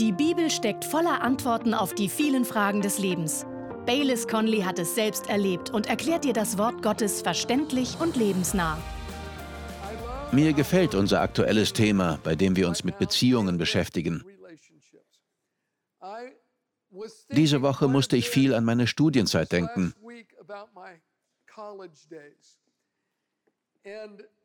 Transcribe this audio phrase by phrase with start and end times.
[0.00, 3.46] Die Bibel steckt voller Antworten auf die vielen Fragen des Lebens.
[3.86, 8.76] Baylis Conley hat es selbst erlebt und erklärt dir das Wort Gottes verständlich und lebensnah.
[10.32, 14.24] Mir gefällt unser aktuelles Thema, bei dem wir uns mit Beziehungen beschäftigen.
[17.30, 19.94] Diese Woche musste ich viel an meine Studienzeit denken.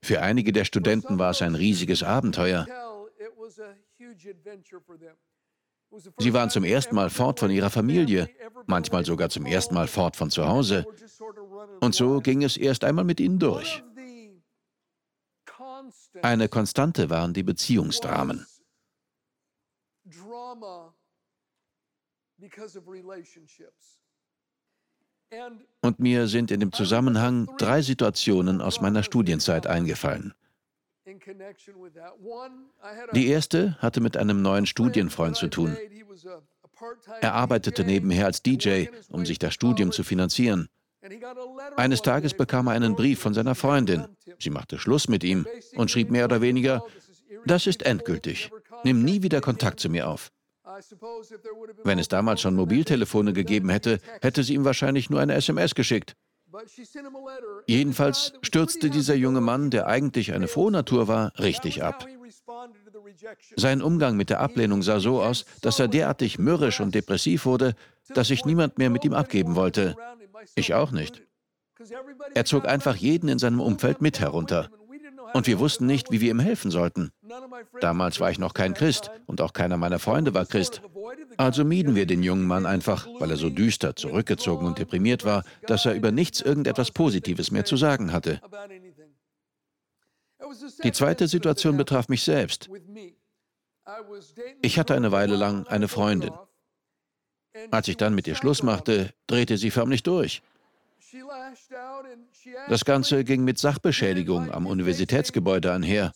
[0.04, 2.68] Für einige der Studenten war es ein riesiges Abenteuer.
[6.18, 8.30] Sie waren zum ersten Mal fort von ihrer Familie,
[8.68, 10.86] manchmal sogar zum ersten Mal fort von zu Hause.
[11.82, 13.84] Und so ging es erst einmal mit ihnen durch.
[16.22, 18.46] Eine Konstante waren die Beziehungsdramen.
[25.82, 30.34] Und mir sind in dem Zusammenhang drei Situationen aus meiner Studienzeit eingefallen.
[33.14, 35.78] Die erste hatte mit einem neuen Studienfreund zu tun.
[37.22, 40.70] Er arbeitete nebenher als DJ, um sich das Studium zu finanzieren.
[41.78, 44.06] Eines Tages bekam er einen Brief von seiner Freundin.
[44.38, 46.84] Sie machte Schluss mit ihm und schrieb mehr oder weniger,
[47.46, 48.52] das ist endgültig.
[48.84, 50.32] Nimm nie wieder Kontakt zu mir auf.
[51.84, 56.16] Wenn es damals schon Mobiltelefone gegeben hätte, hätte sie ihm wahrscheinlich nur eine SMS geschickt.
[57.68, 62.06] Jedenfalls stürzte dieser junge Mann, der eigentlich eine frohe Natur war, richtig ab.
[63.56, 67.76] Sein Umgang mit der Ablehnung sah so aus, dass er derartig mürrisch und depressiv wurde,
[68.10, 69.96] dass sich niemand mehr mit ihm abgeben wollte.
[70.56, 71.22] Ich auch nicht.
[72.34, 74.70] Er zog einfach jeden in seinem Umfeld mit herunter.
[75.34, 77.12] Und wir wussten nicht, wie wir ihm helfen sollten.
[77.82, 80.82] Damals war ich noch kein Christ und auch keiner meiner Freunde war Christ.
[81.40, 85.46] Also mieden wir den jungen Mann einfach, weil er so düster, zurückgezogen und deprimiert war,
[85.68, 88.42] dass er über nichts irgendetwas Positives mehr zu sagen hatte.
[90.84, 92.70] Die zweite Situation betraf mich selbst.
[94.62, 96.34] Ich hatte eine Weile lang eine Freundin.
[97.72, 100.42] Als ich dann mit ihr Schluss machte, drehte sie förmlich durch.
[102.68, 106.12] Das Ganze ging mit Sachbeschädigung am Universitätsgebäude einher.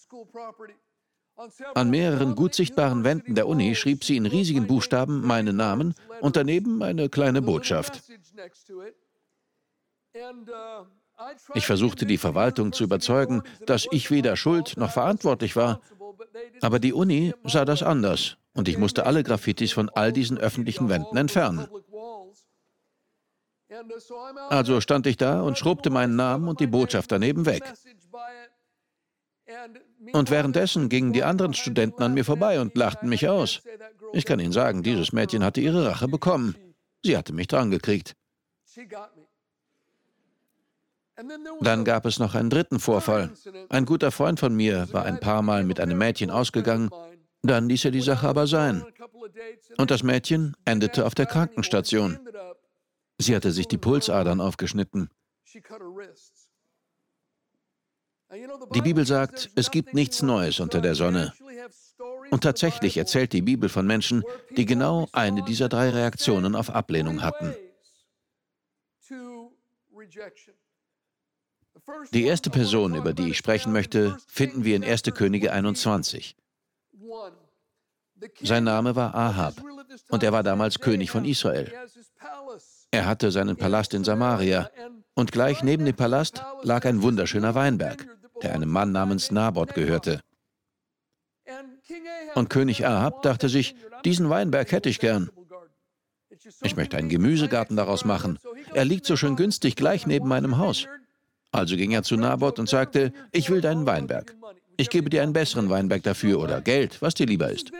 [1.73, 6.35] An mehreren gut sichtbaren Wänden der Uni schrieb sie in riesigen Buchstaben meinen Namen und
[6.35, 8.01] daneben eine kleine Botschaft.
[11.53, 15.81] Ich versuchte die Verwaltung zu überzeugen, dass ich weder schuld noch verantwortlich war,
[16.61, 20.89] aber die Uni sah das anders und ich musste alle Graffitis von all diesen öffentlichen
[20.89, 21.67] Wänden entfernen.
[24.49, 27.63] Also stand ich da und schrubbte meinen Namen und die Botschaft daneben weg.
[30.13, 33.61] Und währenddessen gingen die anderen Studenten an mir vorbei und lachten mich aus.
[34.13, 36.55] Ich kann Ihnen sagen, dieses Mädchen hatte ihre Rache bekommen.
[37.03, 38.15] Sie hatte mich drangekriegt.
[41.61, 43.31] Dann gab es noch einen dritten Vorfall.
[43.69, 46.89] Ein guter Freund von mir war ein paar Mal mit einem Mädchen ausgegangen,
[47.43, 48.83] dann ließ er die Sache aber sein.
[49.77, 52.19] Und das Mädchen endete auf der Krankenstation.
[53.17, 55.09] Sie hatte sich die Pulsadern aufgeschnitten.
[58.73, 61.33] Die Bibel sagt, es gibt nichts Neues unter der Sonne.
[62.31, 64.23] Und tatsächlich erzählt die Bibel von Menschen,
[64.57, 67.53] die genau eine dieser drei Reaktionen auf Ablehnung hatten.
[72.13, 75.03] Die erste Person, über die ich sprechen möchte, finden wir in 1.
[75.13, 76.35] Könige 21.
[78.41, 79.55] Sein Name war Ahab
[80.09, 81.71] und er war damals König von Israel.
[82.89, 84.69] Er hatte seinen Palast in Samaria
[85.13, 88.07] und gleich neben dem Palast lag ein wunderschöner Weinberg
[88.43, 90.21] der einem Mann namens Naboth gehörte.
[92.35, 95.29] Und König Ahab dachte sich, diesen Weinberg hätte ich gern.
[96.61, 98.39] Ich möchte einen Gemüsegarten daraus machen.
[98.73, 100.87] Er liegt so schön günstig gleich neben meinem Haus.
[101.51, 104.35] Also ging er zu Naboth und sagte, ich will deinen Weinberg.
[104.75, 107.71] Ich gebe dir einen besseren Weinberg dafür oder Geld, was dir lieber ist.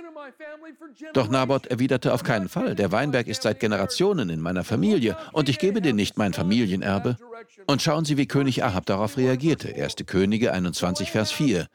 [1.13, 5.49] Doch Naboth erwiderte auf keinen Fall, der Weinberg ist seit Generationen in meiner Familie und
[5.49, 7.17] ich gebe dir nicht mein Familienerbe.
[7.67, 9.73] Und schauen Sie, wie König Ahab darauf reagierte.
[9.75, 9.95] 1.
[10.05, 11.67] Könige 21, Vers 4.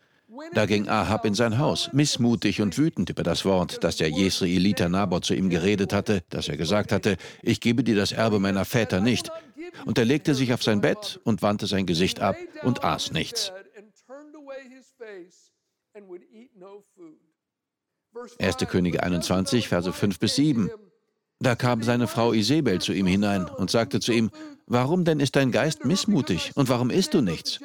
[0.52, 4.88] Da ging Ahab in sein Haus, missmutig und wütend über das Wort, das der Jesraeliter
[4.88, 8.64] Naboth zu ihm geredet hatte, dass er gesagt hatte, ich gebe dir das Erbe meiner
[8.64, 9.30] Väter nicht.
[9.84, 13.52] Und er legte sich auf sein Bett und wandte sein Gesicht ab und aß nichts.
[18.38, 18.56] 1.
[18.68, 20.70] Könige 21, Verse 5 bis 7.
[21.40, 24.30] Da kam seine Frau Isabel zu ihm hinein und sagte zu ihm,
[24.66, 27.60] Warum denn ist dein Geist missmutig und warum isst du nichts?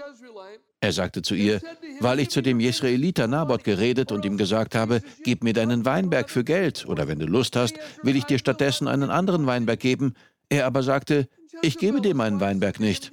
[0.79, 1.61] Er sagte zu ihr,
[1.99, 6.29] weil ich zu dem Jesraeliter Naboth geredet und ihm gesagt habe, gib mir deinen Weinberg
[6.29, 10.13] für Geld, oder wenn du Lust hast, will ich dir stattdessen einen anderen Weinberg geben.
[10.49, 11.27] Er aber sagte,
[11.61, 13.11] ich gebe dir meinen Weinberg nicht.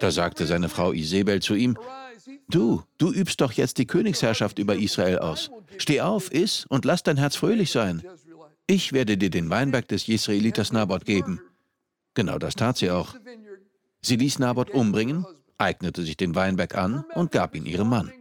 [0.00, 1.76] Da sagte seine Frau Isabel zu ihm,
[2.48, 5.50] Du, du übst doch jetzt die Königsherrschaft über Israel aus.
[5.78, 8.02] Steh auf, iss und lass dein Herz fröhlich sein.
[8.66, 11.40] Ich werde dir den Weinberg des Jesraeliters Naboth geben.
[12.14, 13.14] Genau das tat sie auch.
[14.00, 15.26] Sie ließ Naboth umbringen,
[15.58, 18.12] eignete sich den Weinberg an und gab ihn ihrem Mann.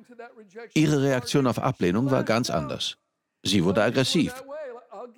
[0.74, 2.98] Ihre Reaktion auf Ablehnung war ganz anders.
[3.44, 4.44] Sie wurde aggressiv.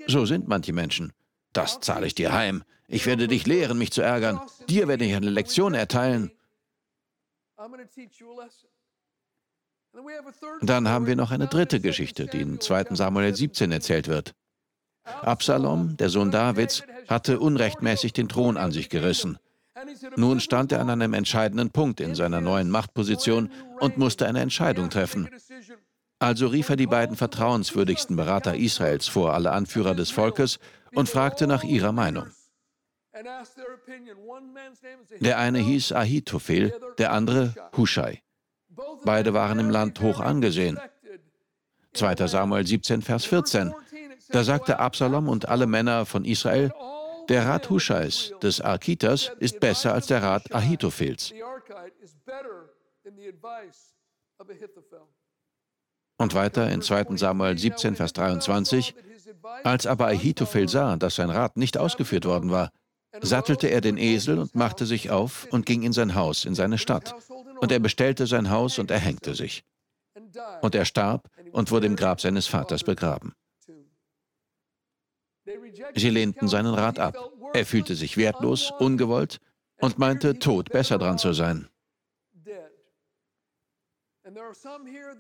[0.08, 1.14] So sind manche Menschen.
[1.52, 2.64] Das zahle ich dir heim.
[2.88, 4.40] Ich werde dich lehren, mich zu ärgern.
[4.70, 6.32] Dir werde ich eine Lektion erteilen.
[10.62, 14.34] Dann haben wir noch eine dritte Geschichte, die in 2 Samuel 17 erzählt wird.
[15.04, 19.38] Absalom, der Sohn Davids, hatte unrechtmäßig den Thron an sich gerissen.
[20.16, 24.90] Nun stand er an einem entscheidenden Punkt in seiner neuen Machtposition und musste eine Entscheidung
[24.90, 25.30] treffen.
[26.20, 30.58] Also rief er die beiden vertrauenswürdigsten Berater Israels vor alle Anführer des Volkes
[30.96, 32.28] und fragte nach ihrer Meinung.
[35.20, 38.23] Der eine hieß Ahitophel, der andere Hushai.
[39.04, 40.80] Beide waren im Land hoch angesehen.
[41.94, 42.28] 2.
[42.28, 43.74] Samuel 17, Vers 14.
[44.30, 46.74] Da sagte Absalom und alle Männer von Israel,
[47.30, 51.34] der Rat Hushais, des Arkitas, ist besser als der Rat Ahitophels.
[56.18, 57.18] Und weiter in 2.
[57.18, 58.96] Samuel 17, Vers 23,
[59.64, 62.72] als aber Ahitophel sah, dass sein Rat nicht ausgeführt worden war,
[63.22, 66.78] sattelte er den Esel und machte sich auf und ging in sein Haus, in seine
[66.78, 67.16] Stadt.
[67.64, 69.64] Und er bestellte sein Haus und erhängte sich.
[70.62, 73.34] Und er starb und wurde im Grab seines Vaters begraben.
[75.96, 77.16] Sie lehnten seinen Rat ab.
[77.54, 79.40] Er fühlte sich wertlos, ungewollt
[79.80, 81.70] und meinte, tot besser dran zu sein.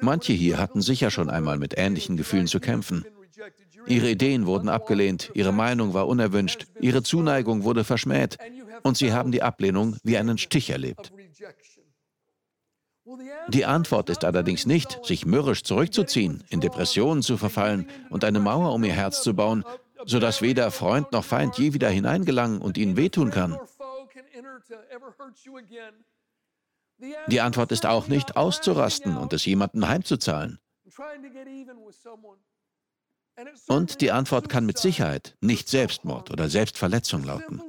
[0.01, 3.05] Manche hier hatten sicher schon einmal mit ähnlichen Gefühlen zu kämpfen.
[3.87, 8.37] Ihre Ideen wurden abgelehnt, ihre Meinung war unerwünscht, ihre Zuneigung wurde verschmäht
[8.81, 11.13] und sie haben die Ablehnung wie einen Stich erlebt.
[13.49, 18.73] Die Antwort ist allerdings nicht, sich mürrisch zurückzuziehen, in Depressionen zu verfallen und eine Mauer
[18.73, 19.65] um ihr Herz zu bauen,
[20.05, 23.57] sodass weder Freund noch Feind je wieder hineingelangen und ihnen wehtun kann.
[27.27, 30.59] Die Antwort ist auch nicht auszurasten und es jemandem heimzuzahlen.
[33.67, 37.61] Und die Antwort kann mit Sicherheit nicht Selbstmord oder Selbstverletzung lauten.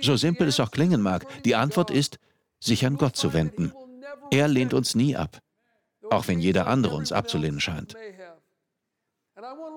[0.00, 2.18] So simpel es auch klingen mag, die Antwort ist,
[2.60, 3.72] sich an Gott zu wenden.
[4.30, 5.38] Er lehnt uns nie ab,
[6.10, 7.96] auch wenn jeder andere uns abzulehnen scheint.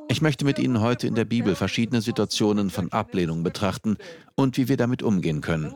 [0.07, 3.97] Ich möchte mit Ihnen heute in der Bibel verschiedene Situationen von Ablehnung betrachten
[4.35, 5.73] und wie wir damit umgehen können.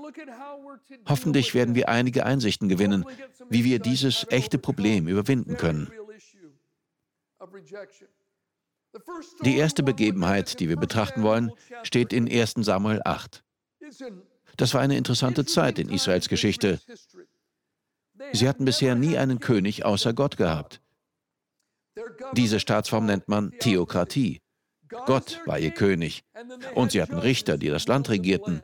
[1.07, 3.05] Hoffentlich werden wir einige Einsichten gewinnen,
[3.49, 5.91] wie wir dieses echte Problem überwinden können.
[9.43, 11.51] Die erste Begebenheit, die wir betrachten wollen,
[11.83, 13.43] steht in 1 Samuel 8.
[14.57, 16.79] Das war eine interessante Zeit in Israels Geschichte.
[18.33, 20.81] Sie hatten bisher nie einen König außer Gott gehabt.
[22.33, 24.41] Diese Staatsform nennt man Theokratie.
[24.87, 26.23] Gott war ihr König.
[26.73, 28.61] Und sie hatten Richter, die das Land regierten.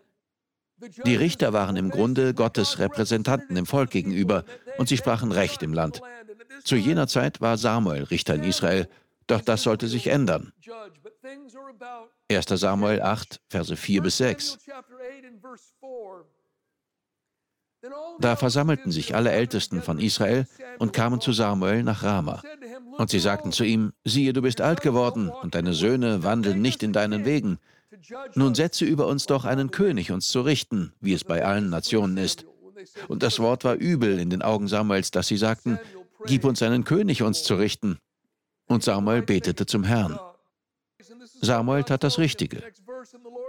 [1.06, 4.45] Die Richter waren im Grunde Gottes Repräsentanten dem Volk gegenüber
[4.77, 6.01] und sie sprachen Recht im Land.
[6.63, 8.88] Zu jener Zeit war Samuel Richter in Israel
[9.31, 10.51] doch das sollte sich ändern.
[12.30, 14.57] 1 Samuel 8, Verse 4 bis 6.
[18.19, 20.48] Da versammelten sich alle Ältesten von Israel
[20.78, 22.42] und kamen zu Samuel nach Rama.
[22.98, 26.83] Und sie sagten zu ihm, siehe, du bist alt geworden und deine Söhne wandeln nicht
[26.83, 27.57] in deinen Wegen.
[28.35, 32.18] Nun setze über uns doch einen König, uns zu richten, wie es bei allen Nationen
[32.18, 32.45] ist.
[33.07, 35.80] Und das Wort war übel in den Augen Samuels, dass sie sagten,
[36.26, 37.97] gib uns einen König, uns zu richten.
[38.68, 40.19] Und Samuel betete zum Herrn.
[41.42, 42.64] Samuel tat das Richtige.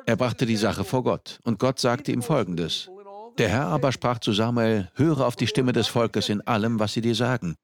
[0.06, 2.90] Er brachte die Sache vor Gott, und Gott sagte ihm Folgendes.
[3.38, 6.92] Der Herr aber sprach zu Samuel, höre auf die Stimme des Volkes in allem, was
[6.92, 7.56] sie dir sagen.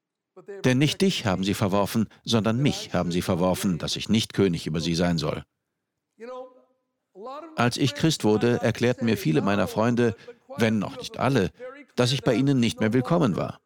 [0.63, 4.67] Denn nicht dich haben sie verworfen, sondern mich haben sie verworfen, dass ich nicht König
[4.67, 5.43] über sie sein soll.
[7.55, 10.15] Als ich Christ wurde, erklärten mir viele meiner Freunde,
[10.57, 11.51] wenn noch nicht alle,
[11.95, 13.59] dass ich bei ihnen nicht mehr willkommen war.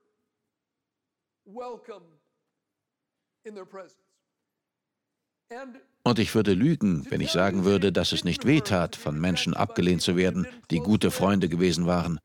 [6.03, 10.01] Und ich würde lügen, wenn ich sagen würde, dass es nicht wehtat, von Menschen abgelehnt
[10.01, 12.19] zu werden, die gute Freunde gewesen waren.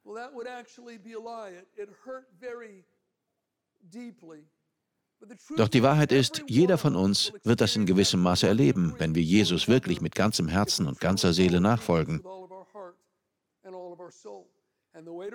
[5.56, 9.22] Doch die Wahrheit ist, jeder von uns wird das in gewissem Maße erleben, wenn wir
[9.22, 12.22] Jesus wirklich mit ganzem Herzen und ganzer Seele nachfolgen.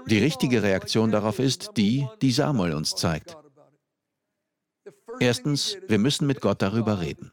[0.08, 3.38] Die richtige Reaktion darauf ist die, die Samuel uns zeigt.
[5.20, 7.32] Erstens, wir müssen mit Gott darüber reden.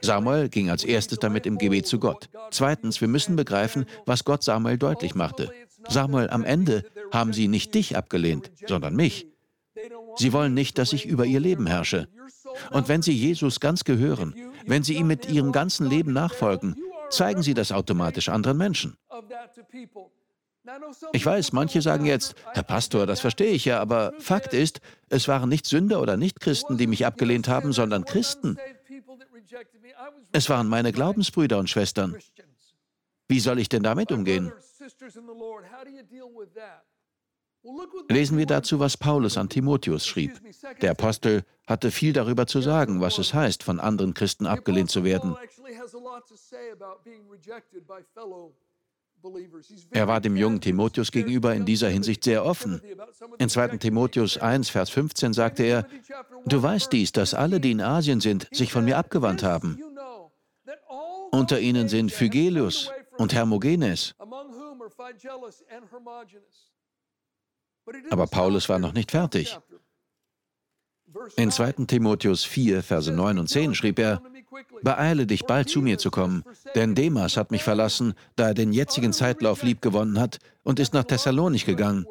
[0.00, 2.28] Samuel ging als erstes damit im Gebet zu Gott.
[2.50, 5.50] Zweitens, wir müssen begreifen, was Gott Samuel deutlich machte.
[5.88, 9.26] Samuel, am Ende haben sie nicht dich abgelehnt, sondern mich.
[10.16, 12.08] Sie wollen nicht, dass ich über ihr Leben herrsche.
[12.70, 14.34] Und wenn Sie Jesus ganz gehören,
[14.66, 16.76] wenn Sie ihm mit Ihrem ganzen Leben nachfolgen,
[17.10, 18.96] zeigen Sie das automatisch anderen Menschen.
[21.12, 25.26] Ich weiß, manche sagen jetzt, Herr Pastor, das verstehe ich ja, aber Fakt ist, es
[25.26, 28.58] waren nicht Sünder oder Nichtchristen, die mich abgelehnt haben, sondern Christen.
[30.32, 32.16] Es waren meine Glaubensbrüder und Schwestern.
[33.28, 34.52] Wie soll ich denn damit umgehen?
[38.08, 40.40] Lesen wir dazu, was Paulus an Timotheus schrieb.
[40.80, 45.04] Der Apostel hatte viel darüber zu sagen, was es heißt, von anderen Christen abgelehnt zu
[45.04, 45.36] werden.
[49.90, 52.80] Er war dem jungen Timotheus gegenüber in dieser Hinsicht sehr offen.
[53.38, 53.78] In 2.
[53.78, 55.86] Timotheus 1, Vers 15 sagte er,
[56.46, 59.80] Du weißt dies, dass alle, die in Asien sind, sich von mir abgewandt haben.
[61.30, 64.14] Unter ihnen sind Phygelius und Hermogenes.
[68.10, 69.58] Aber Paulus war noch nicht fertig.
[71.36, 71.72] In 2.
[71.86, 74.22] Timotheus 4, Verse 9 und 10 schrieb er,
[74.82, 76.44] Beeile dich bald zu mir zu kommen,
[76.74, 81.04] denn Demas hat mich verlassen, da er den jetzigen Zeitlauf liebgewonnen hat und ist nach
[81.04, 82.06] Thessalonich gegangen.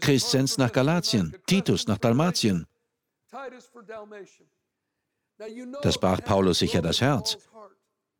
[0.00, 2.66] Crescens nach Galatien, Titus nach Dalmatien.
[5.82, 7.38] Das brach Paulus sicher das Herz.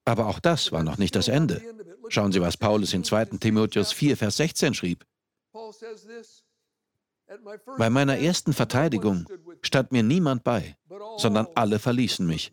[0.05, 1.63] Aber auch das war noch nicht das Ende.
[2.09, 3.25] Schauen Sie, was Paulus in 2.
[3.41, 5.05] Timotheus 4, Vers 16 schrieb.
[7.77, 9.27] Bei meiner ersten Verteidigung
[9.63, 10.77] stand mir niemand bei,
[11.17, 12.53] sondern alle verließen mich.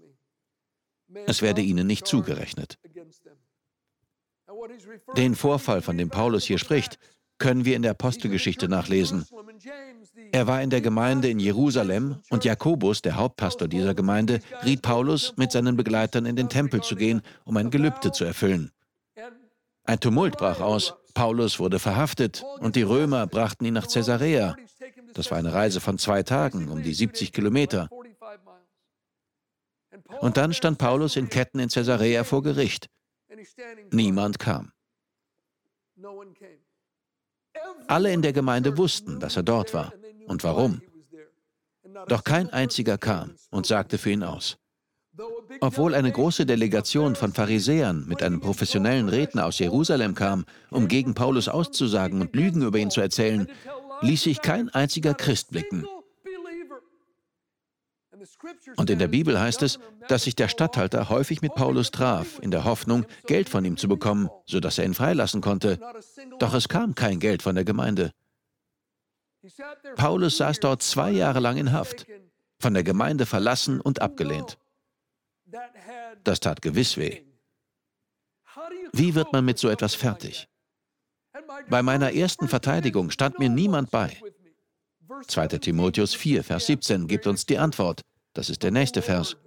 [1.25, 2.77] Es werde ihnen nicht zugerechnet.
[5.17, 6.99] Den Vorfall, von dem Paulus hier spricht,
[7.37, 9.25] können wir in der Apostelgeschichte nachlesen.
[10.31, 15.33] Er war in der Gemeinde in Jerusalem und Jakobus, der Hauptpastor dieser Gemeinde, riet Paulus,
[15.37, 18.71] mit seinen Begleitern in den Tempel zu gehen, um ein Gelübde zu erfüllen.
[19.83, 24.55] Ein Tumult brach aus, Paulus wurde verhaftet und die Römer brachten ihn nach Caesarea.
[25.13, 27.89] Das war eine Reise von zwei Tagen, um die 70 Kilometer.
[30.21, 32.89] Und dann stand Paulus in Ketten in Caesarea vor Gericht.
[33.91, 34.71] Niemand kam.
[37.87, 39.93] Alle in der Gemeinde wussten, dass er dort war
[40.27, 40.81] und warum.
[42.07, 44.57] Doch kein einziger kam und sagte für ihn aus.
[45.61, 51.13] Obwohl eine große Delegation von Pharisäern mit einem professionellen Redner aus Jerusalem kam, um gegen
[51.13, 53.47] Paulus auszusagen und Lügen über ihn zu erzählen,
[54.01, 55.85] ließ sich kein einziger Christ blicken.
[58.77, 62.51] Und in der Bibel heißt es, dass sich der Statthalter häufig mit Paulus traf, in
[62.51, 65.79] der Hoffnung, Geld von ihm zu bekommen, sodass er ihn freilassen konnte.
[66.39, 68.11] Doch es kam kein Geld von der Gemeinde.
[69.95, 72.05] Paulus saß dort zwei Jahre lang in Haft,
[72.59, 74.57] von der Gemeinde verlassen und abgelehnt.
[76.23, 77.23] Das tat gewiss weh.
[78.93, 80.47] Wie wird man mit so etwas fertig?
[81.69, 84.17] Bei meiner ersten Verteidigung stand mir niemand bei.
[85.27, 85.47] 2.
[85.59, 88.01] Timotheus 4, Vers 17 gibt uns die Antwort.
[88.33, 89.37] Das ist der nächste Vers.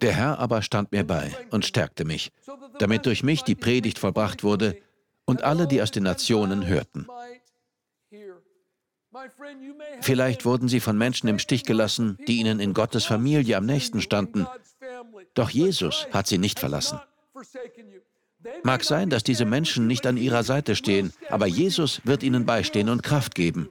[0.00, 2.30] Der Herr aber stand mir bei und stärkte mich,
[2.78, 4.76] damit durch mich die Predigt vollbracht wurde
[5.24, 7.06] und alle, die aus den Nationen hörten.
[10.00, 14.00] Vielleicht wurden sie von Menschen im Stich gelassen, die ihnen in Gottes Familie am nächsten
[14.00, 14.46] standen.
[15.34, 17.00] Doch Jesus hat sie nicht verlassen.
[18.62, 22.88] Mag sein, dass diese Menschen nicht an ihrer Seite stehen, aber Jesus wird ihnen beistehen
[22.88, 23.70] und Kraft geben.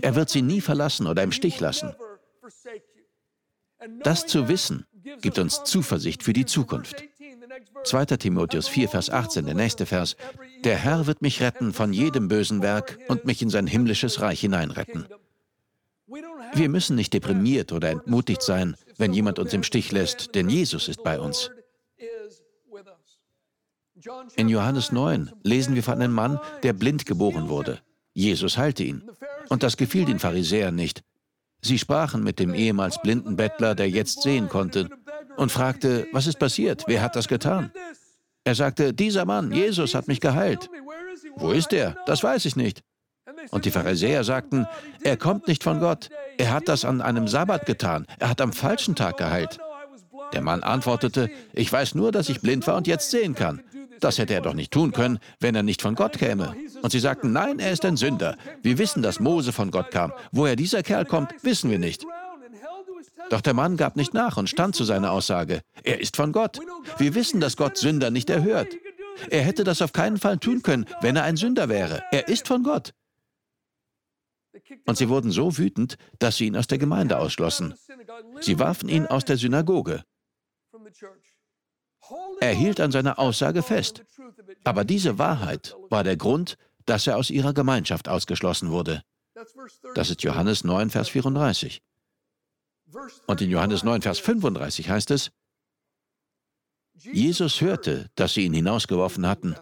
[0.00, 1.94] Er wird sie nie verlassen oder im Stich lassen.
[4.02, 4.86] Das zu wissen,
[5.20, 7.04] gibt uns Zuversicht für die Zukunft.
[7.84, 8.04] 2.
[8.16, 10.16] Timotheus 4, Vers 18, der nächste Vers.
[10.64, 14.40] Der Herr wird mich retten von jedem bösen Werk und mich in sein himmlisches Reich
[14.40, 15.06] hineinretten.
[16.52, 20.88] Wir müssen nicht deprimiert oder entmutigt sein, wenn jemand uns im Stich lässt, denn Jesus
[20.88, 21.50] ist bei uns.
[24.36, 27.80] In Johannes 9 lesen wir von einem Mann, der blind geboren wurde.
[28.12, 29.02] Jesus heilte ihn.
[29.48, 31.02] Und das gefiel den Pharisäern nicht.
[31.62, 34.88] Sie sprachen mit dem ehemals blinden Bettler, der jetzt sehen konnte,
[35.36, 36.84] und fragte, was ist passiert?
[36.86, 37.70] Wer hat das getan?
[38.44, 40.70] Er sagte, dieser Mann, Jesus, hat mich geheilt.
[41.36, 41.96] Wo ist er?
[42.06, 42.82] Das weiß ich nicht.
[43.50, 44.66] Und die Pharisäer sagten,
[45.02, 46.08] er kommt nicht von Gott.
[46.38, 48.06] Er hat das an einem Sabbat getan.
[48.18, 49.58] Er hat am falschen Tag geheilt.
[50.32, 53.62] Der Mann antwortete, ich weiß nur, dass ich blind war und jetzt sehen kann.
[54.00, 56.56] Das hätte er doch nicht tun können, wenn er nicht von Gott käme.
[56.82, 58.36] Und sie sagten, nein, er ist ein Sünder.
[58.62, 60.12] Wir wissen, dass Mose von Gott kam.
[60.32, 62.04] Woher dieser Kerl kommt, wissen wir nicht.
[63.28, 65.60] Doch der Mann gab nicht nach und stand zu seiner Aussage.
[65.84, 66.58] Er ist von Gott.
[66.98, 68.68] Wir wissen, dass Gott Sünder nicht erhört.
[69.28, 72.02] Er hätte das auf keinen Fall tun können, wenn er ein Sünder wäre.
[72.10, 72.94] Er ist von Gott.
[74.86, 77.74] Und sie wurden so wütend, dass sie ihn aus der Gemeinde ausschlossen.
[78.40, 80.02] Sie warfen ihn aus der Synagoge.
[82.40, 84.02] Er hielt an seiner Aussage fest.
[84.64, 89.02] Aber diese Wahrheit war der Grund, dass er aus ihrer Gemeinschaft ausgeschlossen wurde.
[89.94, 91.82] Das ist Johannes 9, Vers 34.
[93.26, 95.30] Und in Johannes 9, Vers 35 heißt es,
[96.94, 99.54] Jesus hörte, dass sie ihn hinausgeworfen hatten.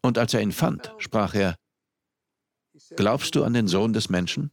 [0.00, 1.56] Und als er ihn fand, sprach er,
[2.96, 4.50] Glaubst du an den Sohn des Menschen?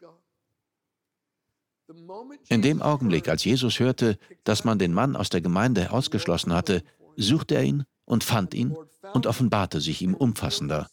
[2.47, 6.83] In dem Augenblick, als Jesus hörte, dass man den Mann aus der Gemeinde ausgeschlossen hatte,
[7.15, 8.75] suchte er ihn und fand ihn
[9.13, 10.87] und offenbarte sich ihm umfassender.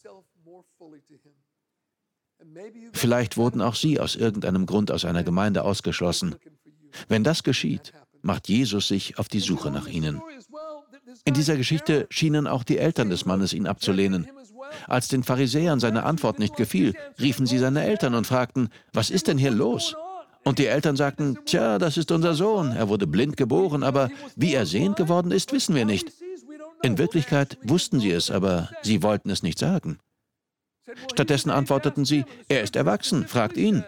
[2.93, 6.35] Vielleicht wurden auch Sie aus irgendeinem Grund aus einer Gemeinde ausgeschlossen.
[7.07, 10.21] Wenn das geschieht, macht Jesus sich auf die Suche nach Ihnen.
[11.25, 14.27] In dieser Geschichte schienen auch die Eltern des Mannes ihn abzulehnen.
[14.87, 19.27] Als den Pharisäern seine Antwort nicht gefiel, riefen sie seine Eltern und fragten, was ist
[19.27, 19.95] denn hier los?
[20.47, 24.53] Und die Eltern sagten, tja, das ist unser Sohn, er wurde blind geboren, aber wie
[24.53, 26.13] er sehend geworden ist, wissen wir nicht.
[26.81, 29.99] In Wirklichkeit wussten sie es, aber sie wollten es nicht sagen.
[31.11, 33.83] Stattdessen antworteten sie, er ist erwachsen, fragt ihn.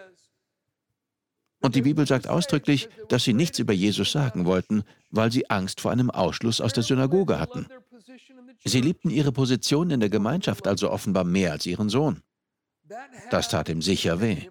[1.62, 5.80] Und die Bibel sagt ausdrücklich, dass sie nichts über Jesus sagen wollten, weil sie Angst
[5.80, 7.68] vor einem Ausschluss aus der Synagoge hatten.
[8.64, 12.20] Sie liebten ihre Position in der Gemeinschaft also offenbar mehr als ihren Sohn.
[13.30, 14.46] Das tat ihm sicher weh.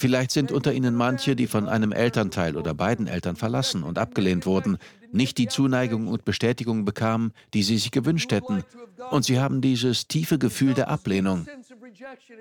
[0.00, 4.46] Vielleicht sind unter ihnen manche, die von einem Elternteil oder beiden Eltern verlassen und abgelehnt
[4.46, 4.78] wurden,
[5.10, 8.62] nicht die Zuneigung und Bestätigung bekamen, die sie sich gewünscht hätten,
[9.10, 11.46] und sie haben dieses tiefe Gefühl der Ablehnung.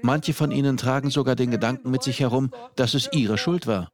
[0.04, 3.92] Manche von ihnen tragen sogar den Gedanken mit sich herum, dass es ihre Schuld war.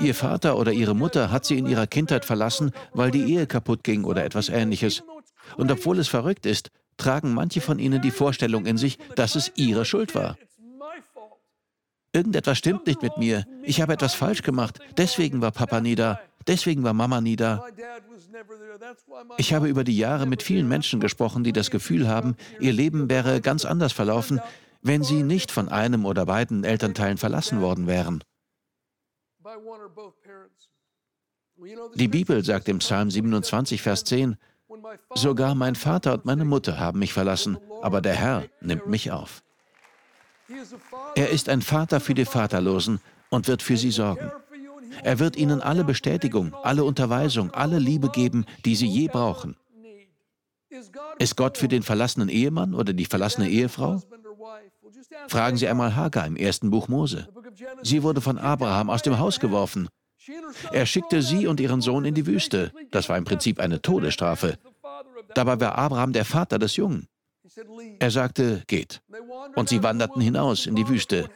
[0.00, 3.84] Ihr Vater oder ihre Mutter hat sie in ihrer Kindheit verlassen, weil die Ehe kaputt
[3.84, 5.02] ging oder etwas ähnliches.
[5.56, 9.52] Und obwohl es verrückt ist, tragen manche von ihnen die Vorstellung in sich, dass es
[9.56, 10.36] ihre Schuld war.
[12.12, 13.44] Irgendetwas stimmt nicht mit mir.
[13.62, 14.78] Ich habe etwas falsch gemacht.
[14.96, 16.20] Deswegen war Papa nie da.
[16.46, 17.64] Deswegen war Mama nie da.
[19.36, 23.10] Ich habe über die Jahre mit vielen Menschen gesprochen, die das Gefühl haben, ihr Leben
[23.10, 24.40] wäre ganz anders verlaufen,
[24.80, 28.24] wenn sie nicht von einem oder beiden Elternteilen verlassen worden wären.
[31.94, 34.36] Die Bibel sagt im Psalm 27, Vers 10,
[35.14, 39.42] Sogar mein Vater und meine Mutter haben mich verlassen, aber der Herr nimmt mich auf.
[41.14, 44.30] Er ist ein Vater für die Vaterlosen und wird für sie sorgen.
[45.02, 49.56] Er wird ihnen alle Bestätigung, alle Unterweisung, alle Liebe geben, die sie je brauchen.
[51.18, 54.00] Ist Gott für den verlassenen Ehemann oder die verlassene Ehefrau?
[55.28, 57.28] Fragen Sie einmal Hagar im ersten Buch Mose.
[57.82, 59.88] Sie wurde von Abraham aus dem Haus geworfen.
[60.72, 62.72] Er schickte sie und ihren Sohn in die Wüste.
[62.90, 64.58] Das war im Prinzip eine Todesstrafe.
[65.34, 67.08] Dabei war Abraham der Vater des Jungen.
[67.98, 69.00] Er sagte, geht.
[69.54, 71.28] Und sie wanderten hinaus in die Wüste.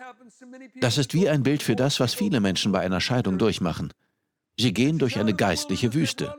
[0.81, 3.92] Das ist wie ein Bild für das, was viele Menschen bei einer Scheidung durchmachen.
[4.59, 6.35] Sie gehen durch eine geistliche Wüste.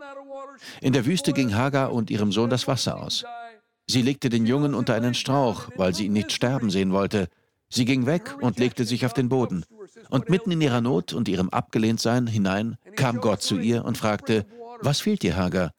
[0.81, 3.25] In der Wüste ging Hagar und ihrem Sohn das Wasser aus.
[3.87, 7.27] Sie legte den Jungen unter einen Strauch, weil sie ihn nicht sterben sehen wollte.
[7.69, 9.65] Sie ging weg und legte sich auf den Boden.
[10.09, 14.45] Und mitten in ihrer Not und ihrem Abgelehntsein hinein kam Gott zu ihr und fragte,
[14.81, 15.71] was fehlt dir, Hagar?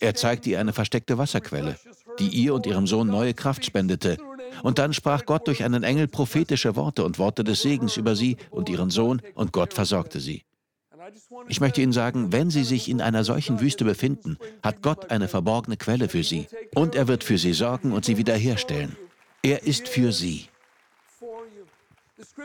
[0.00, 1.76] Er zeigte ihr eine versteckte Wasserquelle,
[2.20, 4.18] die ihr und ihrem Sohn neue Kraft spendete.
[4.62, 8.36] Und dann sprach Gott durch einen Engel prophetische Worte und Worte des Segens über sie
[8.50, 10.44] und ihren Sohn, und Gott versorgte sie.
[11.48, 15.26] Ich möchte Ihnen sagen, wenn Sie sich in einer solchen Wüste befinden, hat Gott eine
[15.26, 16.46] verborgene Quelle für Sie.
[16.74, 18.96] Und er wird für Sie sorgen und Sie wiederherstellen.
[19.42, 20.46] Er ist für Sie.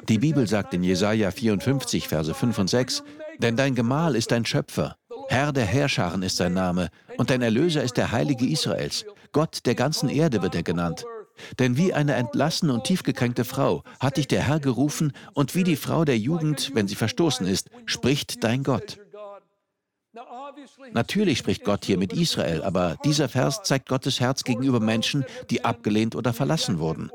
[0.08, 3.04] Die Bibel sagt in Jesaja 54, Verse 5 und 6,
[3.40, 4.96] denn dein Gemahl ist dein Schöpfer,
[5.28, 9.06] Herr der Herrscharen ist sein Name, und dein Erlöser ist der Heilige Israels.
[9.36, 11.06] Gott der ganzen Erde wird er genannt.
[11.60, 15.76] Denn wie eine entlassene und tiefgekränkte Frau hat dich der Herr gerufen, und wie die
[15.76, 18.98] Frau der Jugend, wenn sie verstoßen ist, spricht dein Gott.
[20.94, 25.66] Natürlich spricht Gott hier mit Israel, aber dieser Vers zeigt Gottes Herz gegenüber Menschen, die
[25.66, 27.12] abgelehnt oder verlassen wurden.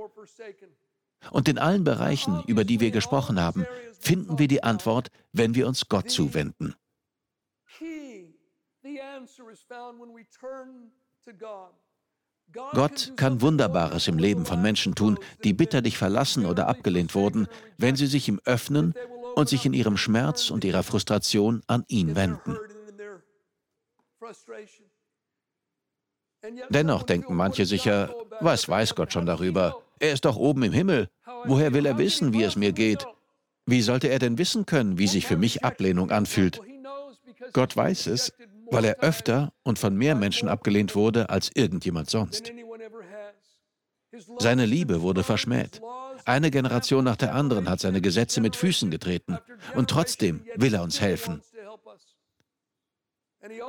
[1.30, 3.64] Und in allen Bereichen, über die wir gesprochen haben,
[3.98, 6.74] finden wir die Antwort, wenn wir uns Gott zuwenden.
[12.53, 17.47] Gott kann Wunderbares im Leben von Menschen tun, die bitterlich verlassen oder abgelehnt wurden,
[17.79, 18.95] wenn sie sich ihm öffnen
[19.35, 22.57] und sich in ihrem Schmerz und ihrer Frustration an ihn wenden.
[26.71, 29.83] Dennoch denken manche sicher, was weiß Gott schon darüber?
[29.99, 31.11] Er ist doch oben im Himmel.
[31.45, 33.07] Woher will er wissen, wie es mir geht?
[33.67, 36.61] Wie sollte er denn wissen können, wie sich für mich Ablehnung anfühlt?
[37.53, 38.33] Gott weiß es,
[38.70, 42.52] weil er öfter und von mehr Menschen abgelehnt wurde als irgendjemand sonst.
[44.38, 45.80] Seine Liebe wurde verschmäht.
[46.24, 49.38] Eine Generation nach der anderen hat seine Gesetze mit Füßen getreten.
[49.74, 51.42] Und trotzdem will er uns helfen.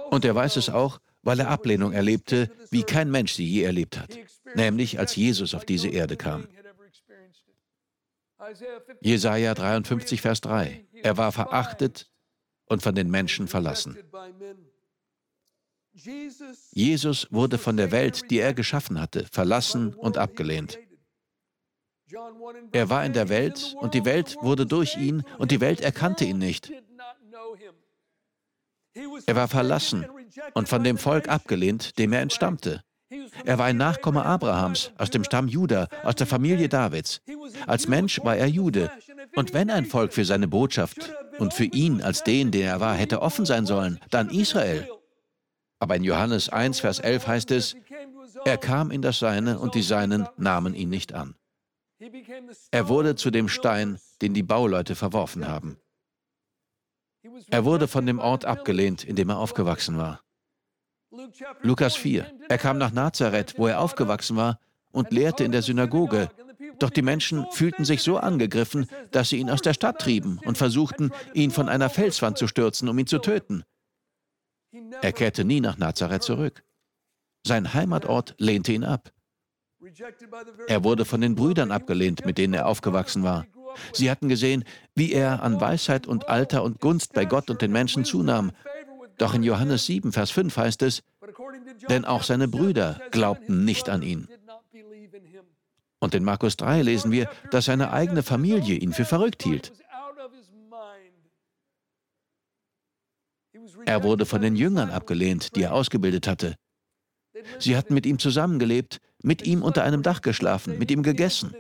[0.10, 3.98] Und er weiß es auch, weil er Ablehnung erlebte, wie kein Mensch sie je erlebt
[3.98, 4.18] hat,
[4.56, 6.48] nämlich als Jesus auf diese Erde kam.
[9.02, 10.86] Jesaja 53, Vers 3.
[11.04, 12.10] Er war verachtet
[12.66, 13.98] und von den Menschen verlassen.
[15.94, 20.80] Jesus wurde von der Welt, die er geschaffen hatte, verlassen und abgelehnt.
[22.72, 26.26] Er war in der Welt und die Welt wurde durch ihn und die Welt erkannte
[26.26, 26.72] ihn nicht.
[29.26, 30.06] Er war verlassen
[30.54, 32.84] und von dem Volk abgelehnt, dem er entstammte.
[33.44, 37.22] Er war ein Nachkomme Abrahams, aus dem Stamm Juda, aus der Familie Davids.
[37.68, 38.92] Als Mensch war er Jude.
[39.36, 42.96] Und wenn ein Volk für seine Botschaft und für ihn als den, den er war,
[42.96, 44.88] hätte offen sein sollen, dann Israel.
[45.82, 47.76] Aber in Johannes 1, Vers 11 heißt es,
[48.46, 51.34] er kam in das Seine und die Seinen nahmen ihn nicht an.
[52.70, 55.78] Er wurde zu dem Stein, den die Bauleute verworfen haben.
[57.50, 60.22] Er wurde von dem Ort abgelehnt, in dem er aufgewachsen war.
[61.62, 62.32] Lukas 4.
[62.48, 64.60] Er kam nach Nazareth, wo er aufgewachsen war,
[64.92, 66.30] und lehrte in der Synagoge.
[66.78, 70.60] Doch die Menschen fühlten sich so angegriffen, dass sie ihn aus der Stadt trieben und
[70.60, 73.64] versuchten, ihn von einer Felswand zu stürzen, um ihn zu töten.
[75.02, 76.64] Er kehrte nie nach Nazareth zurück.
[77.46, 79.12] Sein Heimatort lehnte ihn ab.
[80.68, 83.46] Er wurde von den Brüdern abgelehnt, mit denen er aufgewachsen war.
[83.94, 84.64] Sie hatten gesehen,
[84.96, 88.52] wie er an Weisheit und Alter und Gunst bei Gott und den Menschen zunahm.
[89.18, 91.04] Doch in Johannes 7, Vers 5 heißt es,
[91.90, 94.28] denn auch seine Brüder glaubten nicht an ihn.
[96.00, 99.72] Und in Markus 3 lesen wir, dass seine eigene Familie ihn für verrückt hielt.
[103.86, 106.56] Er wurde von den Jüngern abgelehnt, die er ausgebildet hatte.
[107.60, 111.56] Sie hatten mit ihm zusammengelebt, mit ihm unter einem Dach geschlafen, mit ihm gegessen.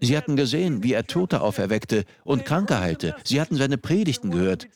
[0.00, 3.14] Sie hatten gesehen, wie er Tote auferweckte und Kranke heilte.
[3.24, 4.68] Sie hatten seine Predigten gehört.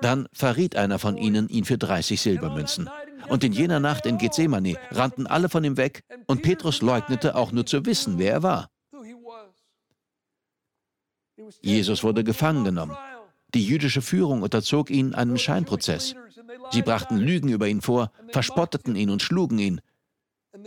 [0.00, 2.90] Dann verriet einer von ihnen ihn für 30 Silbermünzen.
[3.28, 7.52] Und in jener Nacht in Gethsemane rannten alle von ihm weg und Petrus leugnete auch
[7.52, 8.68] nur zu wissen, wer er war.
[11.60, 12.96] Jesus wurde gefangen genommen.
[13.54, 16.14] Die jüdische Führung unterzog ihn einem Scheinprozess.
[16.70, 19.80] Sie brachten Lügen über ihn vor, verspotteten ihn und schlugen ihn.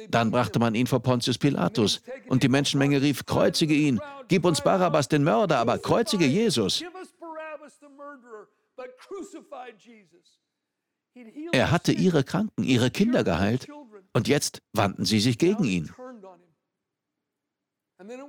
[0.10, 4.62] Dann brachte man ihn vor Pontius Pilatus und die Menschenmenge rief, kreuzige ihn, gib uns
[4.62, 6.84] Barabbas den Mörder, aber kreuzige Jesus.
[11.52, 13.68] Er hatte ihre Kranken, ihre Kinder geheilt
[14.14, 15.92] und jetzt wandten sie sich gegen ihn.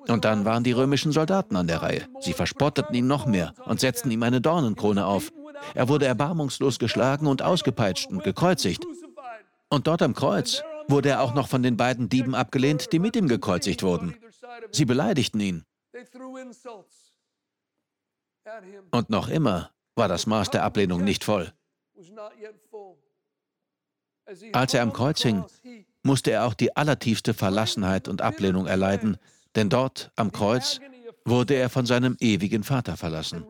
[0.06, 2.08] Und dann waren die römischen Soldaten an der Reihe.
[2.20, 5.32] Sie verspotteten ihn noch mehr und setzten ihm eine Dornenkrone auf.
[5.74, 8.86] Er wurde erbarmungslos geschlagen und ausgepeitscht und gekreuzigt.
[9.68, 13.16] Und dort am Kreuz wurde er auch noch von den beiden Dieben abgelehnt, die mit
[13.16, 14.16] ihm gekreuzigt wurden.
[14.70, 15.64] Sie beleidigten ihn.
[18.92, 21.52] Und noch immer war das Maß der Ablehnung nicht voll.
[24.52, 25.44] Als er am Kreuz hing,
[26.02, 29.18] musste er auch die allertiefste Verlassenheit und Ablehnung erleiden,
[29.56, 30.80] denn dort am Kreuz
[31.24, 33.44] wurde er von seinem ewigen Vater verlassen.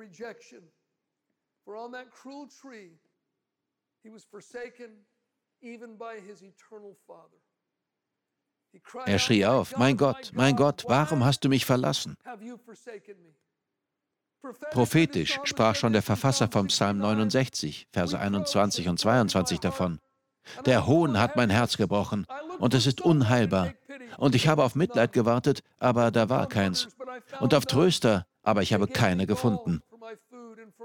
[9.07, 12.17] Er schrie auf, mein Gott, mein Gott, warum hast du mich verlassen?
[14.71, 19.99] Prophetisch sprach schon der Verfasser vom Psalm 69, Verse 21 und 22 davon.
[20.65, 22.27] Der Hohn hat mein Herz gebrochen
[22.59, 23.75] und es ist unheilbar.
[24.19, 26.89] Und ich habe auf Mitleid gewartet, aber da war keins.
[27.41, 29.83] Und auf Tröster, aber ich habe keine gefunden.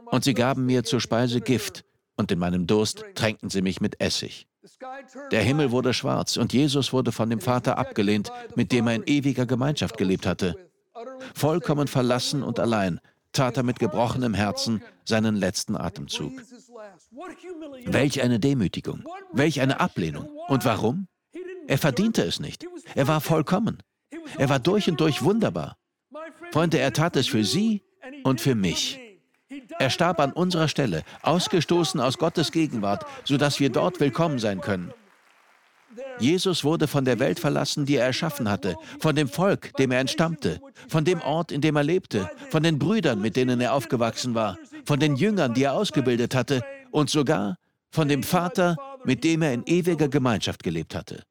[0.06, 1.84] Und sie gaben mir zur Speise Gift,
[2.18, 4.48] und in meinem Durst tränkten sie mich mit Essig.
[5.32, 9.04] Der Himmel wurde schwarz, und Jesus wurde von dem Vater abgelehnt, mit dem er in
[9.06, 10.56] ewiger Gemeinschaft gelebt hatte.
[11.34, 13.00] Vollkommen verlassen und allein
[13.32, 16.34] tat er mit gebrochenem Herzen seinen letzten Atemzug.
[17.86, 20.28] Welch eine Demütigung, welch eine Ablehnung.
[20.48, 21.08] Und warum?
[21.72, 22.68] Er verdiente es nicht.
[22.96, 23.78] Er war vollkommen.
[24.38, 25.78] Er war durch und durch wunderbar.
[26.52, 27.82] Freunde, er tat es für Sie
[28.26, 29.00] und für mich.
[29.80, 34.92] Er starb an unserer Stelle, ausgestoßen aus Gottes Gegenwart, sodass wir dort willkommen sein können.
[36.20, 40.02] Jesus wurde von der Welt verlassen, die er erschaffen hatte, von dem Volk, dem er
[40.02, 44.36] entstammte, von dem Ort, in dem er lebte, von den Brüdern, mit denen er aufgewachsen
[44.36, 47.56] war, von den Jüngern, die er ausgebildet hatte und sogar
[47.92, 51.24] von dem Vater, mit dem er in ewiger Gemeinschaft gelebt hatte.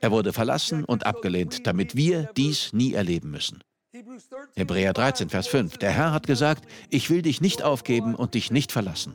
[0.00, 3.62] Er wurde verlassen und abgelehnt, damit wir dies nie erleben müssen.
[4.56, 5.78] Hebräer 13, Vers 5.
[5.78, 9.14] Der Herr hat gesagt, ich will dich nicht aufgeben und dich nicht verlassen.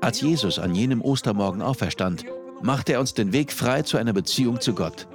[0.00, 2.24] Als Jesus an jenem Ostermorgen auferstand,
[2.62, 5.06] macht er uns den Weg frei zu einer Beziehung zu Gott.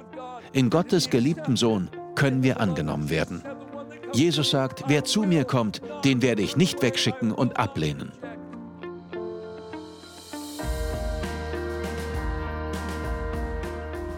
[0.52, 3.42] In Gottes geliebtem Sohn können wir angenommen werden.
[4.12, 8.10] Jesus sagt, wer zu mir kommt, den werde ich nicht wegschicken und ablehnen.